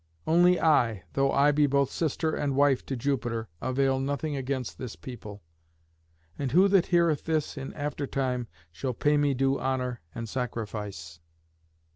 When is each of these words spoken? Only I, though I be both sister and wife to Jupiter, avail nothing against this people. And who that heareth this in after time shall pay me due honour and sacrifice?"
Only 0.25 0.59
I, 0.59 1.03
though 1.13 1.31
I 1.31 1.51
be 1.51 1.67
both 1.67 1.91
sister 1.91 2.35
and 2.35 2.55
wife 2.55 2.83
to 2.87 2.95
Jupiter, 2.95 3.49
avail 3.61 3.99
nothing 3.99 4.35
against 4.35 4.79
this 4.79 4.95
people. 4.95 5.43
And 6.39 6.51
who 6.53 6.67
that 6.69 6.87
heareth 6.87 7.25
this 7.25 7.55
in 7.55 7.71
after 7.75 8.07
time 8.07 8.47
shall 8.71 8.93
pay 8.95 9.15
me 9.15 9.35
due 9.35 9.59
honour 9.59 10.01
and 10.15 10.27
sacrifice?" 10.27 11.19